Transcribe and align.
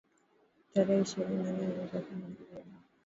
tarehe 0.71 1.01
ishirini 1.05 1.43
na 1.43 1.51
nne 1.51 1.65
mwezi 1.75 1.95
wa 1.95 2.01
kumi 2.01 2.21
na 2.21 2.27
mbili 2.29 2.55